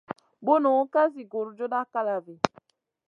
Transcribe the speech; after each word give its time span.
Bunu 0.47 0.73
ka 0.93 1.03
zi 1.13 1.23
gurjuda 1.31 1.79
kalavi. 1.91 2.35